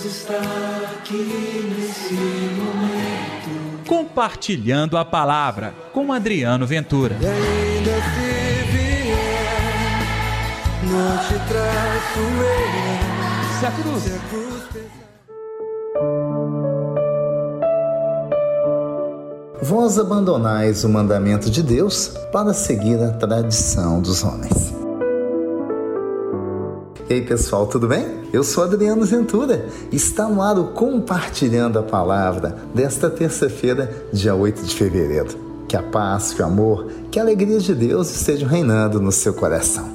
Deus 0.00 0.04
está 0.04 0.40
aqui 0.94 1.74
nesse 1.76 2.14
momento. 2.14 3.86
Compartilhando 3.86 4.96
a 4.96 5.04
palavra 5.04 5.74
com 5.92 6.10
Adriano 6.12 6.66
Ventura. 6.66 7.16
E 7.20 7.26
ainda 7.26 7.90
se 7.90 8.62
vier, 8.72 9.98
não 10.84 11.18
te 11.18 11.34
traço 11.48 12.18
eu. 12.18 13.58
Se 13.58 13.66
a 13.66 13.70
cruz. 13.70 14.02
Se 14.02 14.12
a 14.12 14.18
cruz. 14.28 14.50
Vós 19.62 19.98
abandonais 19.98 20.82
o 20.82 20.88
mandamento 20.88 21.50
de 21.50 21.62
Deus 21.62 22.08
para 22.32 22.54
seguir 22.54 23.02
a 23.02 23.10
tradição 23.12 24.00
dos 24.00 24.24
homens. 24.24 24.79
E 27.10 27.14
aí 27.14 27.22
pessoal, 27.22 27.66
tudo 27.66 27.88
bem? 27.88 28.06
Eu 28.32 28.44
sou 28.44 28.62
Adriano 28.62 29.04
Ventura. 29.04 29.66
Está 29.90 30.28
no 30.28 30.40
ar 30.40 30.56
o 30.56 30.68
Compartilhando 30.68 31.76
a 31.76 31.82
Palavra 31.82 32.56
desta 32.72 33.10
terça-feira, 33.10 33.92
dia 34.12 34.32
8 34.32 34.62
de 34.62 34.76
fevereiro. 34.76 35.30
Que 35.66 35.76
a 35.76 35.82
paz, 35.82 36.32
que 36.32 36.40
o 36.40 36.44
amor, 36.44 36.86
que 37.10 37.18
a 37.18 37.22
alegria 37.22 37.58
de 37.58 37.74
Deus 37.74 38.14
estejam 38.14 38.48
reinando 38.48 39.00
no 39.00 39.10
seu 39.10 39.34
coração. 39.34 39.88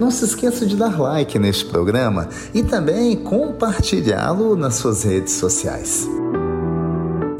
Não 0.00 0.10
se 0.10 0.24
esqueça 0.24 0.66
de 0.66 0.74
dar 0.74 1.00
like 1.00 1.38
neste 1.38 1.66
programa 1.66 2.28
e 2.52 2.64
também 2.64 3.14
compartilhá-lo 3.14 4.56
nas 4.56 4.74
suas 4.74 5.04
redes 5.04 5.34
sociais. 5.34 6.04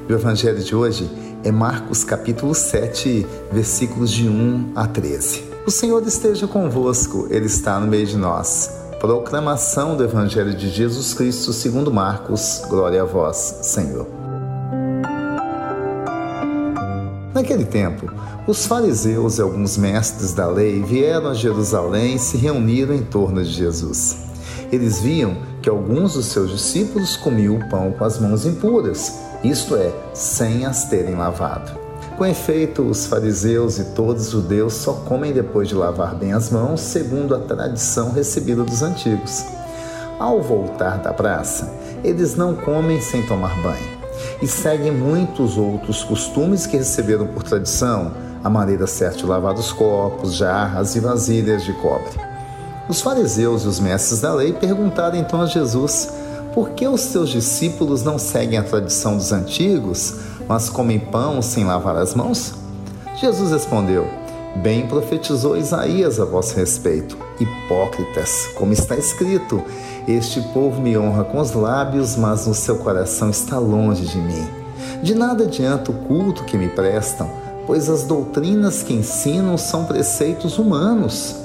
O 0.09 0.13
evangelho 0.13 0.63
de 0.63 0.73
hoje 0.73 1.11
é 1.43 1.51
Marcos 1.51 2.05
capítulo 2.05 2.55
7, 2.55 3.27
versículos 3.51 4.13
de 4.13 4.29
1 4.29 4.71
a 4.77 4.87
13. 4.87 5.43
O 5.67 5.71
Senhor 5.73 6.01
esteja 6.07 6.47
convosco, 6.47 7.27
Ele 7.29 7.47
está 7.47 7.81
no 7.81 7.89
meio 7.89 8.07
de 8.07 8.17
nós. 8.17 8.86
Proclamação 8.99 9.95
do 9.95 10.03
Evangelho 10.03 10.55
de 10.55 10.71
Jesus 10.71 11.13
Cristo 11.13 11.53
segundo 11.53 11.93
Marcos. 11.93 12.63
Glória 12.67 13.03
a 13.03 13.05
vós, 13.05 13.59
Senhor. 13.61 14.07
Naquele 17.35 17.67
tempo, 17.67 18.11
os 18.47 18.65
fariseus 18.65 19.37
e 19.37 19.43
alguns 19.43 19.77
mestres 19.77 20.33
da 20.33 20.49
lei 20.49 20.83
vieram 20.83 21.29
a 21.29 21.35
Jerusalém 21.35 22.15
e 22.15 22.19
se 22.19 22.39
reuniram 22.39 22.95
em 22.95 23.03
torno 23.03 23.45
de 23.45 23.51
Jesus. 23.51 24.17
Eles 24.73 24.99
viam 24.99 25.37
que 25.61 25.69
alguns 25.69 26.15
dos 26.15 26.27
seus 26.27 26.51
discípulos 26.51 27.17
comiam 27.17 27.57
o 27.57 27.69
pão 27.69 27.93
com 27.93 28.03
as 28.03 28.19
mãos 28.19 28.47
impuras, 28.47 29.13
isto 29.45 29.77
é, 29.77 29.93
sem 30.15 30.65
as 30.65 30.89
terem 30.89 31.15
lavado. 31.15 31.86
Com 32.17 32.25
efeito, 32.25 32.81
os 32.81 33.05
fariseus 33.05 33.79
e 33.79 33.85
todos 33.85 34.27
os 34.27 34.31
judeus 34.31 34.73
só 34.73 34.95
comem 34.95 35.35
depois 35.35 35.69
de 35.69 35.75
lavar 35.75 36.15
bem 36.15 36.33
as 36.33 36.51
mãos, 36.51 36.81
segundo 36.81 37.35
a 37.35 37.39
tradição 37.39 38.11
recebida 38.11 38.65
dos 38.65 38.83
antigos. 38.83 39.45
Ao 40.19 40.41
voltar 40.41 40.97
da 40.97 41.13
praça, 41.13 41.71
eles 42.03 42.35
não 42.35 42.55
comem 42.55 43.03
sem 43.03 43.23
tomar 43.27 43.55
banho 43.63 43.97
e 44.41 44.47
seguem 44.47 44.93
muitos 44.93 45.59
outros 45.59 46.03
costumes 46.05 46.67
que 46.67 46.79
receberam 46.79 47.27
por 47.27 47.43
tradição, 47.43 48.15
a 48.43 48.49
maneira 48.49 48.87
certa 48.87 49.19
de 49.19 49.27
lavar 49.27 49.55
os 49.55 49.71
copos, 49.71 50.37
jarras 50.37 50.97
e 50.97 51.01
vasilhas 51.01 51.65
de 51.65 51.75
cobre. 51.75 52.19
Os 52.89 53.03
fariseus 53.03 53.65
e 53.65 53.69
os 53.69 53.79
mestres 53.79 54.23
da 54.23 54.33
lei 54.33 54.55
perguntaram 54.55 55.19
então 55.19 55.43
a 55.43 55.47
Jesus 55.47 56.09
por 56.55 56.71
que 56.71 56.89
os 56.89 57.03
seus 57.03 57.29
discípulos 57.29 58.03
não 58.03 58.19
seguem 58.19 58.59
a 58.59 58.63
tradição 58.63 59.19
dos 59.19 59.33
antigos, 59.33 60.15
mas 60.49 60.69
comem 60.69 60.99
pão 60.99 61.43
sem 61.43 61.65
lavar 61.65 61.97
as 61.97 62.15
mãos? 62.15 62.55
Jesus 63.21 63.51
respondeu: 63.51 64.07
Bem 64.57 64.87
profetizou 64.87 65.57
Isaías 65.57 66.19
a 66.19 66.25
vosso 66.25 66.57
respeito, 66.57 67.17
hipócritas, 67.41 68.49
como 68.55 68.73
está 68.73 68.97
escrito: 68.97 69.63
Este 70.07 70.41
povo 70.53 70.81
me 70.81 70.97
honra 70.97 71.25
com 71.25 71.39
os 71.39 71.53
lábios, 71.53 72.17
mas 72.17 72.47
no 72.47 72.55
seu 72.55 72.77
coração 72.77 73.31
está 73.31 73.59
longe 73.59 74.07
de 74.07 74.19
mim. 74.19 74.47
De 75.03 75.15
nada 75.15 75.45
adianta 75.45 75.91
o 75.91 75.95
culto 75.95 76.45
que 76.45 76.57
me 76.57 76.69
prestam, 76.69 77.31
pois 77.67 77.89
as 77.89 78.05
doutrinas 78.05 78.83
que 78.83 78.95
ensinam 78.95 79.59
são 79.59 79.85
preceitos 79.85 80.59
humanos. 80.59 81.37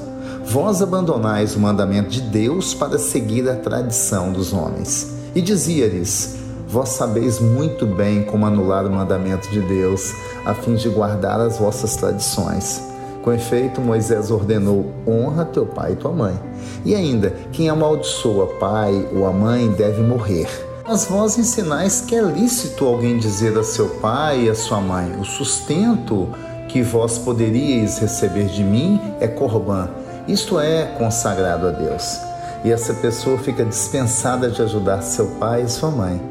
Vós 0.46 0.82
abandonais 0.82 1.56
o 1.56 1.60
mandamento 1.60 2.10
de 2.10 2.22
Deus 2.22 2.74
para 2.74 2.98
seguir 2.98 3.50
a 3.50 3.56
tradição 3.56 4.32
dos 4.32 4.54
homens. 4.54 5.12
E 5.36 5.42
dizia-lhes: 5.42 6.41
Vós 6.72 6.88
sabeis 6.88 7.38
muito 7.38 7.86
bem 7.86 8.24
como 8.24 8.46
anular 8.46 8.86
o 8.86 8.90
mandamento 8.90 9.50
de 9.50 9.60
Deus, 9.60 10.14
a 10.46 10.54
fim 10.54 10.76
de 10.76 10.88
guardar 10.88 11.38
as 11.42 11.58
vossas 11.58 11.98
tradições. 11.98 12.82
Com 13.22 13.34
efeito, 13.34 13.82
Moisés 13.82 14.32
ordenou: 14.32 14.90
honra 15.06 15.44
teu 15.44 15.66
pai 15.66 15.92
e 15.92 15.96
tua 15.98 16.14
mãe. 16.14 16.40
E 16.86 16.96
ainda, 16.96 17.36
quem 17.52 17.68
amaldiçoa 17.68 18.48
pai 18.58 19.06
ou 19.14 19.28
a 19.28 19.34
mãe 19.34 19.68
deve 19.68 20.02
morrer. 20.02 20.48
Mas 20.88 21.04
vós 21.04 21.38
ensinais 21.38 22.00
que 22.08 22.16
é 22.16 22.22
lícito 22.22 22.86
alguém 22.86 23.18
dizer 23.18 23.58
a 23.58 23.64
seu 23.66 23.90
pai 24.00 24.46
e 24.46 24.50
a 24.50 24.56
sua 24.56 24.80
mãe: 24.80 25.20
o 25.20 25.26
sustento 25.26 26.30
que 26.70 26.82
vós 26.82 27.18
poderíeis 27.18 27.98
receber 27.98 28.46
de 28.46 28.64
mim 28.64 28.98
é 29.20 29.28
corbã, 29.28 29.90
isto 30.26 30.58
é, 30.58 30.86
consagrado 30.98 31.68
a 31.68 31.72
Deus. 31.72 32.31
E 32.64 32.72
essa 32.72 32.94
pessoa 32.94 33.38
fica 33.38 33.66
dispensada 33.66 34.50
de 34.50 34.62
ajudar 34.62 35.02
seu 35.02 35.28
pai 35.40 35.64
e 35.64 35.70
sua 35.70 35.90
mãe. 35.90 36.22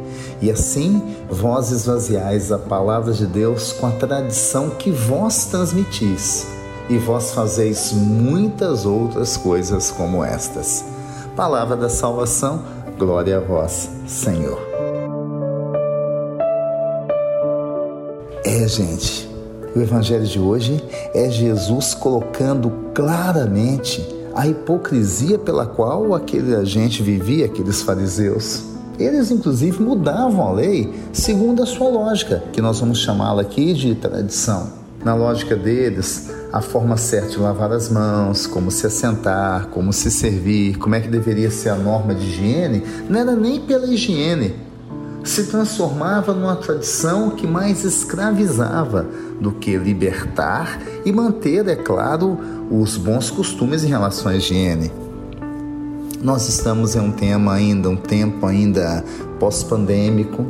E 0.41 0.51
assim 0.51 1.17
vós 1.29 1.71
esvaziais 1.71 2.53
a 2.53 2.59
palavra 2.59 3.13
de 3.13 3.27
Deus 3.27 3.73
com 3.73 3.87
a 3.87 3.93
tradição 3.93 4.71
que 4.71 4.91
vós 4.91 5.47
transmitis, 5.47 6.47
e 6.89 6.99
vós 6.99 7.33
fazeis 7.33 7.93
muitas 7.93 8.87
outras 8.87 9.37
coisas 9.37 9.91
como 9.91 10.25
estas. 10.25 10.85
Palavra 11.37 11.77
da 11.77 11.89
salvação, 11.89 12.63
glória 12.99 13.37
a 13.37 13.41
vós, 13.41 13.89
Senhor. 14.07 14.59
É, 18.45 18.67
gente, 18.67 19.29
o 19.77 19.81
evangelho 19.81 20.27
de 20.27 20.41
hoje 20.41 20.83
é 21.15 21.31
Jesus 21.31 21.95
colocando 21.95 22.73
claramente 22.93 24.20
a 24.35 24.47
hipocrisia 24.47 25.39
pela 25.39 25.67
qual 25.67 26.15
aquele 26.15 26.65
gente 26.65 27.03
vivia, 27.03 27.47
aqueles 27.47 27.83
fariseus. 27.83 28.65
Eles, 28.99 29.31
inclusive, 29.31 29.83
mudavam 29.83 30.47
a 30.47 30.53
lei 30.53 30.93
segundo 31.13 31.63
a 31.63 31.67
sua 31.67 31.89
lógica, 31.89 32.43
que 32.53 32.61
nós 32.61 32.81
vamos 32.81 32.99
chamá-la 32.99 33.43
aqui 33.43 33.73
de 33.73 33.95
tradição. 33.95 34.79
Na 35.03 35.15
lógica 35.15 35.57
deles, 35.57 36.29
a 36.53 36.61
forma 36.61 36.99
certa 36.99 37.29
de 37.29 37.39
lavar 37.39 37.73
as 37.73 37.89
mãos, 37.89 38.47
como 38.47 38.71
se 38.71 38.87
assentar, 38.87 39.69
como 39.69 39.93
se 39.93 40.11
servir, 40.11 40.77
como 40.77 40.95
é 40.95 41.01
que 41.01 41.09
deveria 41.09 41.51
ser 41.51 41.71
a 41.71 41.77
norma 41.77 42.15
de 42.15 42.27
higiene, 42.27 42.83
não 43.09 43.19
era 43.19 43.35
nem 43.35 43.61
pela 43.61 43.87
higiene. 43.87 44.55
Se 45.25 45.45
transformava 45.45 46.35
numa 46.35 46.57
tradição 46.57 47.31
que 47.31 47.47
mais 47.47 47.85
escravizava 47.85 49.07
do 49.41 49.53
que 49.53 49.77
libertar 49.77 50.81
e 51.05 51.13
manter, 51.13 51.67
é 51.67 51.77
claro, 51.77 52.39
os 52.71 52.97
bons 52.97 53.31
costumes 53.31 53.83
em 53.83 53.89
relação 53.89 54.31
à 54.31 54.37
higiene. 54.37 54.93
Nós 56.23 56.49
estamos 56.49 56.95
em 56.95 57.01
um 57.01 57.11
tema 57.11 57.55
ainda, 57.55 57.89
um 57.89 57.97
tempo 57.97 58.47
ainda 58.47 59.03
pós-pandêmico. 59.39 60.45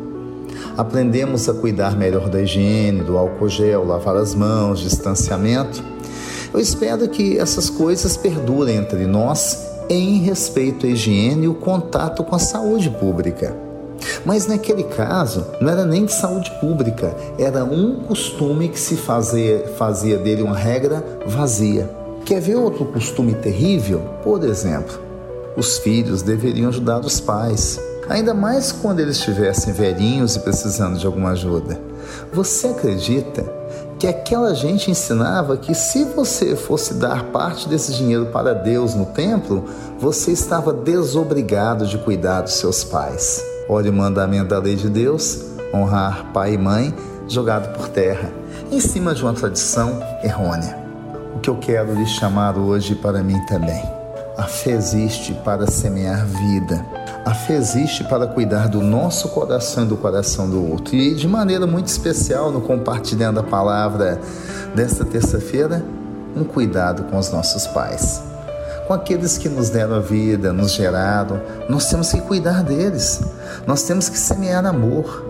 Aprendemos 0.77 1.49
a 1.49 1.55
cuidar 1.55 1.97
melhor 1.97 2.29
da 2.29 2.43
higiene, 2.43 3.03
do 3.03 3.17
álcool 3.17 3.49
gel, 3.49 3.87
lavar 3.87 4.17
as 4.17 4.35
mãos, 4.35 4.81
distanciamento. 4.81 5.83
Eu 6.53 6.59
espero 6.59 7.09
que 7.09 7.39
essas 7.39 7.71
coisas 7.71 8.17
perdurem 8.17 8.77
entre 8.77 9.07
nós 9.07 9.65
em 9.89 10.19
respeito 10.19 10.87
à 10.87 10.89
higiene 10.89 11.45
e 11.45 11.49
o 11.49 11.55
contato 11.55 12.25
com 12.25 12.35
a 12.35 12.41
saúde 12.41 12.91
pública. 12.91 13.70
Mas 14.25 14.47
naquele 14.47 14.85
caso, 14.85 15.47
não 15.61 15.71
era 15.71 15.85
nem 15.85 16.05
de 16.05 16.13
saúde 16.13 16.51
pública, 16.61 17.15
era 17.39 17.65
um 17.65 18.01
costume 18.01 18.69
que 18.69 18.79
se 18.79 18.97
fazia, 18.97 19.67
fazia 19.77 20.19
dele 20.19 20.43
uma 20.43 20.57
regra 20.57 21.05
vazia. 21.27 21.91
Quer 22.25 22.41
ver 22.41 22.57
outro 22.57 22.85
costume 22.85 23.35
terrível? 23.35 24.03
Por 24.23 24.45
exemplo, 24.45 24.99
os 25.57 25.79
filhos 25.79 26.23
deveriam 26.23 26.69
ajudar 26.69 27.01
os 27.01 27.21
pais, 27.21 27.81
ainda 28.09 28.33
mais 28.35 28.73
quando 28.73 29.01
eles 29.01 29.17
estivessem 29.17 29.73
velhinhos 29.73 30.37
e 30.37 30.41
precisando 30.41 30.99
de 30.99 31.07
alguma 31.07 31.31
ajuda. 31.31 31.81
Você 32.33 32.69
acredita 32.69 33.61
que 33.99 34.07
aquela 34.07 34.55
gente 34.55 34.91
ensinava 34.91 35.59
que 35.59 35.75
se 35.75 36.05
você 36.05 36.57
fosse 36.57 36.95
dar 36.95 37.25
parte 37.25 37.69
desse 37.69 37.93
dinheiro 37.93 38.27
para 38.27 38.55
Deus 38.55 38.95
no 38.95 39.07
templo, 39.07 39.65
você 39.99 40.33
estava 40.33 40.73
desobrigado 40.73 41.87
de 41.87 41.99
cuidar 41.99 42.41
dos 42.41 42.55
seus 42.55 42.83
pais? 42.83 43.50
Olha 43.73 43.89
o 43.89 43.95
mandamento 43.95 44.49
da 44.49 44.59
lei 44.59 44.75
de 44.75 44.89
Deus, 44.89 45.45
honrar 45.73 46.33
pai 46.33 46.55
e 46.55 46.59
mãe, 46.59 46.93
jogado 47.29 47.73
por 47.73 47.89
terra, 47.89 48.29
em 48.69 48.81
cima 48.81 49.15
de 49.15 49.23
uma 49.23 49.33
tradição 49.33 50.03
errônea. 50.25 50.77
O 51.37 51.39
que 51.39 51.49
eu 51.49 51.57
quero 51.57 51.95
lhe 51.95 52.05
chamar 52.05 52.59
hoje 52.59 52.97
para 52.97 53.23
mim 53.23 53.39
também. 53.47 53.81
A 54.37 54.43
fé 54.43 54.73
existe 54.73 55.35
para 55.45 55.69
semear 55.69 56.27
vida. 56.27 56.85
A 57.25 57.33
fé 57.33 57.53
existe 57.53 58.03
para 58.03 58.27
cuidar 58.27 58.67
do 58.67 58.81
nosso 58.81 59.29
coração 59.29 59.85
e 59.85 59.87
do 59.87 59.97
coração 59.97 60.51
do 60.51 60.69
outro. 60.69 60.97
E 60.97 61.15
de 61.15 61.29
maneira 61.29 61.65
muito 61.65 61.87
especial, 61.87 62.51
no 62.51 62.61
compartilhando 62.63 63.39
a 63.39 63.45
palavra 63.45 64.21
desta 64.75 65.05
terça-feira, 65.05 65.81
um 66.35 66.43
cuidado 66.43 67.05
com 67.05 67.17
os 67.17 67.31
nossos 67.31 67.69
pais. 67.69 68.30
Com 68.91 68.95
aqueles 68.95 69.39
que 69.39 69.49
nos 69.49 69.71
deram 69.71 69.95
a 69.95 70.01
vida, 70.01 70.53
nos 70.53 70.73
geraram. 70.73 71.41
Nós 71.69 71.89
temos 71.89 72.11
que 72.11 72.21
cuidar 72.23 72.65
deles. 72.65 73.21
Nós 73.65 73.85
temos 73.85 74.09
que 74.09 74.19
semear 74.19 74.67
amor, 74.67 75.25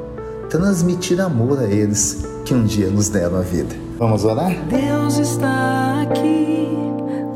transmitir 0.48 1.20
amor 1.20 1.58
a 1.60 1.64
eles 1.64 2.24
que 2.46 2.54
um 2.54 2.64
dia 2.64 2.88
nos 2.88 3.10
deram 3.10 3.36
a 3.36 3.42
vida. 3.42 3.76
Vamos 3.98 4.24
orar? 4.24 4.50
Deus 4.64 5.18
está 5.18 6.00
aqui 6.00 6.70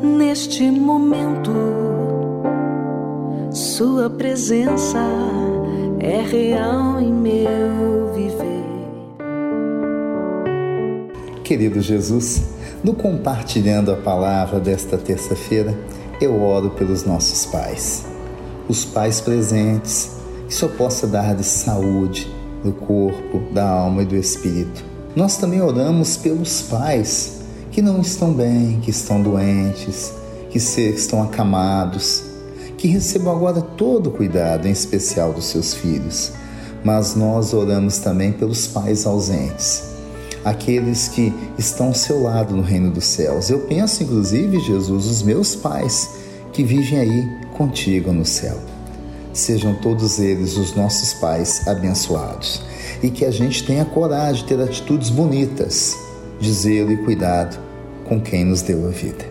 neste 0.03 0.71
momento. 0.71 1.53
Sua 3.53 4.09
presença 4.09 5.07
é 6.01 6.23
real 6.23 7.03
em 7.03 7.13
meu 7.13 8.15
viver. 8.15 8.65
Querido 11.45 11.83
Jesus, 11.83 12.45
no 12.83 12.95
compartilhando 12.95 13.93
a 13.93 13.97
palavra 13.97 14.59
desta 14.59 14.97
terça-feira, 14.97 15.75
eu 16.21 16.41
oro 16.43 16.71
pelos 16.71 17.05
nossos 17.05 17.47
pais, 17.47 18.05
os 18.69 18.85
pais 18.85 19.21
presentes, 19.21 20.11
que 20.47 20.55
só 20.55 20.69
possa 20.69 21.07
dar-lhes 21.07 21.47
saúde 21.47 22.31
do 22.63 22.73
corpo, 22.73 23.41
da 23.53 23.69
alma 23.69 24.03
e 24.03 24.07
do 24.07 24.17
espírito. 24.17 24.85
Nós 25.15 25.37
também 25.37 25.61
oramos 25.61 26.17
pelos 26.17 26.63
pais 26.63 27.41
que 27.71 27.83
não 27.83 28.01
estão 28.01 28.33
bem, 28.33 28.81
que 28.81 28.91
estão 28.91 29.21
doentes, 29.21 30.13
que 30.51 30.59
estão 30.59 31.23
acamados, 31.23 32.25
que 32.79 32.89
recebam 32.89 33.35
agora 33.35 33.61
todo 33.61 34.09
o 34.09 34.13
cuidado, 34.13 34.67
em 34.67 34.71
especial 34.71 35.33
dos 35.33 35.47
seus 35.47 35.75
filhos. 35.75 36.33
Mas 36.85 37.15
nós 37.15 37.55
oramos 37.55 37.99
também 37.99 38.33
pelos 38.33 38.67
pais 38.67 39.07
ausentes 39.07 39.94
aqueles 40.45 41.09
que 41.09 41.33
estão 41.59 41.89
ao 41.89 41.95
seu 41.95 42.23
lado 42.23 42.55
no 42.55 42.63
reino 42.63 42.91
dos 42.91 43.05
céus. 43.05 43.49
Eu 43.49 43.61
penso, 43.61 44.03
inclusive, 44.03 44.61
Jesus, 44.61 45.07
os 45.07 45.23
meus 45.23 45.55
pais 45.55 46.11
que 46.53 46.63
vivem 46.63 46.99
aí 46.99 47.29
contigo 47.57 48.13
no 48.13 48.25
céu. 48.25 48.59
Sejam 49.33 49.75
todos 49.75 50.19
eles 50.19 50.57
os 50.57 50.75
nossos 50.77 51.15
pais 51.15 51.67
abençoados 51.67 52.63
e 53.03 53.11
que 53.11 53.25
a 53.25 53.31
gente 53.31 53.65
tenha 53.65 53.85
coragem 53.85 54.43
de 54.43 54.49
ter 54.49 54.61
atitudes 54.63 55.11
bonitas, 55.11 55.97
de 56.39 56.53
zelo 56.53 56.93
e 56.93 56.97
cuidado 56.99 57.59
com 58.05 58.21
quem 58.21 58.45
nos 58.45 58.63
deu 58.63 58.87
a 58.87 58.91
vida. 58.91 59.25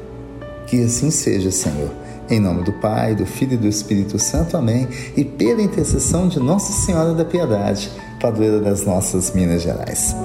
Que 0.68 0.83
assim 0.83 1.09
seja, 1.09 1.51
Senhor. 1.51 1.92
Em 2.30 2.39
nome 2.39 2.63
do 2.63 2.74
Pai, 2.74 3.16
do 3.16 3.25
Filho 3.25 3.54
e 3.54 3.57
do 3.57 3.68
Espírito 3.68 4.18
Santo. 4.18 4.57
Amém. 4.57 4.88
E 5.16 5.24
pela 5.24 5.62
intercessão 5.62 6.27
de 6.27 6.39
Nossa 6.39 6.71
Senhora 6.86 7.13
da 7.13 7.24
Piedade, 7.24 7.92
padroeira 8.19 8.59
das 8.59 8.86
nossas 8.86 9.31
Minas 9.31 9.62
Gerais. 9.62 10.16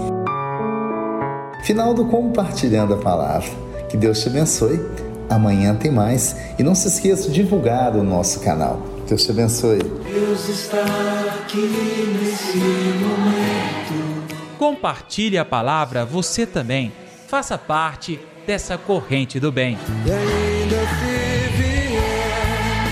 Final 1.69 1.93
do 1.93 2.07
Compartilhando 2.07 2.95
a 2.95 2.97
Palavra. 2.97 3.51
Que 3.91 3.97
Deus 3.99 4.23
te 4.23 4.31
abençoe. 4.31 4.81
Amanhã 5.29 5.75
tem 5.75 5.91
mais. 5.91 6.35
E 6.59 6.63
não 6.63 6.75
se 6.75 6.89
esqueça 6.89 7.29
de 7.29 7.43
divulgar 7.43 7.95
o 7.95 8.03
nosso 8.03 8.41
canal. 8.41 8.81
Deus 9.07 9.23
te 9.23 9.33
abençoe. 9.33 9.81
Deus 9.81 10.49
está 10.49 10.81
aqui 10.81 11.59
nesse 11.59 12.57
momento. 12.57 14.25
Compartilhe 14.57 15.37
a 15.37 15.45
palavra 15.45 16.07
você 16.07 16.47
também. 16.47 16.91
Faça 17.27 17.59
parte 17.59 18.19
dessa 18.47 18.79
corrente 18.79 19.39
do 19.39 19.53
bem. 19.53 19.77
E 20.07 20.11
ainda 20.11 20.79
se 20.79 21.49
vier, 21.59 22.89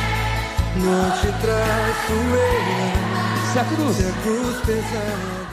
não 0.85 1.11
te 1.13 1.29
traço 1.41 2.13
eu. 2.13 3.53
Se 3.53 3.59
a 3.59 3.65
cruz 3.65 3.97
Se 3.97 4.03
a 4.03 4.13
cruz 4.23 4.61
pesar. 4.67 5.46